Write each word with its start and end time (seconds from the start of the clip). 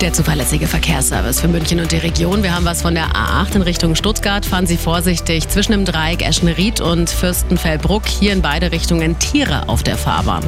Der 0.00 0.12
zuverlässige 0.12 0.66
Verkehrsservice 0.66 1.40
für 1.40 1.48
München 1.48 1.80
und 1.80 1.90
die 1.90 1.96
Region. 1.96 2.42
Wir 2.42 2.54
haben 2.54 2.66
was 2.66 2.82
von 2.82 2.94
der 2.94 3.12
A8 3.12 3.56
in 3.56 3.62
Richtung 3.62 3.94
Stuttgart. 3.94 4.44
Fahren 4.44 4.66
Sie 4.66 4.76
vorsichtig 4.76 5.48
zwischen 5.48 5.72
dem 5.72 5.86
Dreieck 5.86 6.20
Eschenried 6.20 6.82
und 6.82 7.08
Fürstenfeldbruck. 7.08 8.06
Hier 8.06 8.34
in 8.34 8.42
beide 8.42 8.72
Richtungen 8.72 9.18
Tiere 9.18 9.70
auf 9.70 9.82
der 9.82 9.96
Fahrbahn. 9.96 10.44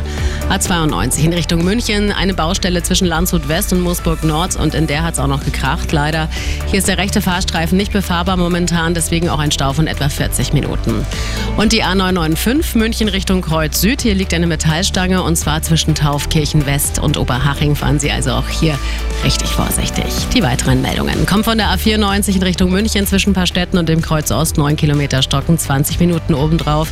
A92 0.50 1.24
in 1.24 1.32
Richtung 1.32 1.64
München. 1.64 2.12
Eine 2.12 2.34
Baustelle 2.34 2.82
zwischen 2.82 3.06
Landshut 3.06 3.48
West 3.48 3.72
und 3.72 3.80
Moosburg 3.80 4.22
Nord. 4.22 4.56
Und 4.56 4.74
in 4.74 4.87
der 4.87 5.03
hat 5.03 5.14
es 5.14 5.19
auch 5.19 5.26
noch 5.26 5.42
gekracht, 5.42 5.92
leider. 5.92 6.28
Hier 6.67 6.80
ist 6.80 6.88
der 6.88 6.99
rechte 6.99 7.22
Fahrstreifen 7.22 7.78
nicht 7.78 7.92
befahrbar 7.92 8.37
momentan. 8.37 8.92
Deswegen 8.92 9.30
auch 9.30 9.38
ein 9.38 9.51
Stau 9.51 9.72
von 9.72 9.87
etwa 9.87 10.10
40 10.10 10.53
Minuten. 10.53 11.06
Und 11.56 11.72
die 11.72 11.83
A995 11.83 12.76
München 12.76 13.08
Richtung 13.08 13.40
Kreuz 13.40 13.80
Süd. 13.80 14.03
Hier 14.03 14.15
liegt 14.15 14.35
eine 14.35 14.46
Metallstange 14.46 15.22
und 15.22 15.37
zwar 15.37 15.62
zwischen 15.62 15.94
Taufkirchen 15.94 16.66
West 16.66 16.98
und 16.98 17.16
Oberhaching. 17.16 17.77
Fahren 17.77 17.98
Sie 17.98 18.12
also 18.12 18.33
auch 18.33 18.48
hier 18.48 18.78
richtig 19.24 19.38
vorsichtig. 19.47 20.05
Die 20.34 20.43
weiteren 20.43 20.80
Meldungen 20.83 21.27
kommen 21.27 21.45
von 21.45 21.59
der 21.59 21.69
A94 21.69 22.37
in 22.37 22.42
Richtung 22.42 22.70
München 22.70 23.06
zwischen 23.06 23.33
Paarstetten 23.33 23.79
und 23.79 23.88
dem 23.88 24.01
Kreuz 24.01 24.30
Ost. 24.30 24.56
9 24.56 24.77
Kilometer 24.77 25.23
Stocken, 25.23 25.59
20 25.59 26.01
Minuten 26.01 26.34
obendrauf. 26.34 26.88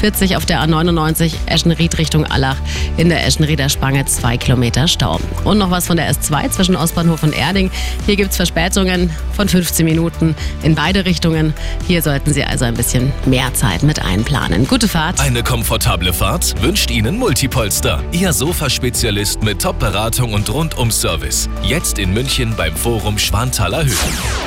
40 0.00 0.36
auf 0.36 0.46
der 0.46 0.60
A99 0.60 1.34
Eschenried 1.46 1.98
Richtung 1.98 2.24
Allach. 2.24 2.56
In 2.96 3.08
der 3.08 3.26
Eschenrieder 3.26 3.68
Spange 3.68 4.04
2 4.04 4.36
Kilometer 4.38 4.88
Stau. 4.88 5.20
Und 5.44 5.58
noch 5.58 5.70
was 5.70 5.86
von 5.86 5.96
der 5.96 6.10
S2 6.10 6.50
zwischen 6.50 6.76
Ostbahnhof 6.76 7.22
und 7.22 7.36
Erding. 7.36 7.70
Hier 8.06 8.16
gibt 8.16 8.30
es 8.30 8.36
Verspätungen 8.36 9.10
von 9.32 9.48
15 9.48 9.84
Minuten 9.84 10.34
in 10.62 10.74
beide 10.74 11.04
Richtungen. 11.04 11.54
Hier 11.86 12.02
sollten 12.02 12.32
Sie 12.32 12.44
also 12.44 12.64
ein 12.64 12.74
bisschen 12.74 13.12
mehr 13.26 13.52
Zeit 13.54 13.82
mit 13.82 14.04
einplanen. 14.04 14.66
Gute 14.66 14.88
Fahrt. 14.88 15.20
Eine 15.20 15.42
komfortable 15.42 16.12
Fahrt 16.12 16.60
wünscht 16.62 16.90
Ihnen 16.90 17.18
Multipolster. 17.18 18.02
Ihr 18.12 18.32
Sofaspezialist 18.32 19.42
mit 19.42 19.62
Top-Beratung 19.62 20.32
und 20.32 20.52
Rundum-Service. 20.52 21.48
Jetzt 21.62 21.85
in 21.94 22.12
München 22.12 22.54
beim 22.56 22.74
Forum 22.74 23.18
Schwanthaler 23.18 23.84
Höhe. 23.84 23.94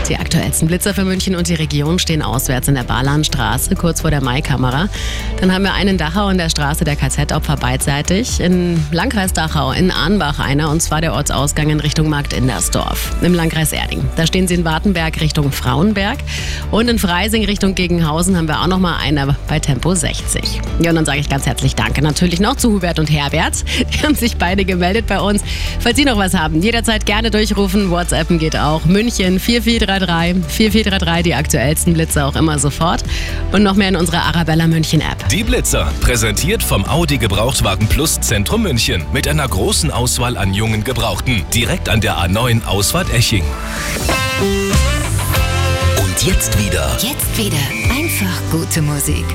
Die 0.09 0.17
aktuellsten 0.17 0.67
Blitzer 0.67 0.93
für 0.93 1.05
München 1.05 1.35
und 1.35 1.47
die 1.47 1.53
Region 1.53 1.97
stehen 1.97 2.21
auswärts 2.21 2.67
in 2.67 2.75
der 2.75 2.83
Barlahnstraße, 2.83 3.75
kurz 3.75 4.01
vor 4.01 4.09
der 4.09 4.21
Maikamera. 4.21 4.89
Dann 5.39 5.53
haben 5.53 5.63
wir 5.63 5.73
einen 5.73 5.91
in 5.91 5.97
Dachau 5.97 6.29
in 6.29 6.37
der 6.37 6.49
Straße 6.49 6.83
der 6.83 6.95
KZ-Opfer 6.95 7.55
beidseitig. 7.57 8.39
In 8.39 8.83
Landkreis 8.91 9.33
Dachau, 9.33 9.71
in 9.71 9.89
Arnbach 9.89 10.39
einer, 10.39 10.69
und 10.69 10.81
zwar 10.81 11.01
der 11.01 11.13
Ortsausgang 11.13 11.69
in 11.69 11.79
Richtung 11.79 12.09
Markt 12.09 12.33
Indersdorf. 12.33 13.15
Im 13.21 13.33
Landkreis 13.33 13.71
Erding. 13.71 14.03
Da 14.17 14.27
stehen 14.27 14.47
sie 14.47 14.55
in 14.55 14.65
Wartenberg 14.65 15.21
Richtung 15.21 15.51
Frauenberg. 15.51 16.19
Und 16.71 16.89
in 16.89 16.99
Freising 16.99 17.45
Richtung 17.45 17.73
Gegenhausen 17.73 18.35
haben 18.37 18.47
wir 18.47 18.61
auch 18.61 18.67
noch 18.67 18.79
mal 18.79 18.97
einer 18.97 19.35
bei 19.47 19.59
Tempo 19.59 19.95
60. 19.95 20.61
Ja, 20.81 20.89
und 20.89 20.95
dann 20.95 21.05
sage 21.05 21.19
ich 21.19 21.29
ganz 21.29 21.45
herzlich 21.45 21.75
Danke 21.75 22.01
natürlich 22.01 22.39
noch 22.39 22.55
zu 22.55 22.73
Hubert 22.73 22.99
und 22.99 23.09
Herbert. 23.09 23.63
Die 23.93 24.03
haben 24.03 24.15
sich 24.15 24.37
beide 24.37 24.65
gemeldet 24.65 25.07
bei 25.07 25.19
uns. 25.19 25.41
Falls 25.79 25.97
Sie 25.97 26.05
noch 26.05 26.17
was 26.17 26.33
haben, 26.33 26.61
jederzeit 26.61 27.05
gerne 27.29 27.45
durchrufen. 27.45 27.89
WhatsAppen 27.89 28.39
geht 28.39 28.55
auch. 28.55 28.85
München 28.85 29.39
4433 29.39 30.43
4433, 30.51 31.23
die 31.23 31.33
aktuellsten 31.33 31.93
Blitze 31.93 32.25
auch 32.25 32.35
immer 32.35 32.59
sofort. 32.59 33.03
Und 33.51 33.63
noch 33.63 33.75
mehr 33.75 33.89
in 33.89 33.95
unserer 33.95 34.23
Arabella 34.23 34.67
München 34.67 35.01
App. 35.01 35.27
Die 35.29 35.43
Blitzer, 35.43 35.91
präsentiert 36.01 36.63
vom 36.63 36.85
Audi 36.85 37.17
Gebrauchtwagen 37.17 37.87
Plus 37.87 38.19
Zentrum 38.19 38.63
München. 38.63 39.05
Mit 39.13 39.27
einer 39.27 39.47
großen 39.47 39.91
Auswahl 39.91 40.37
an 40.37 40.53
jungen 40.53 40.83
Gebrauchten. 40.83 41.43
Direkt 41.53 41.89
an 41.89 42.01
der 42.01 42.17
A9 42.17 42.65
Ausfahrt 42.65 43.13
Eching. 43.13 43.43
Und 45.97 46.23
jetzt 46.25 46.57
wieder. 46.63 46.97
Jetzt 47.01 47.37
wieder. 47.37 47.57
Einfach 47.95 48.41
gute 48.51 48.81
Musik. 48.81 49.25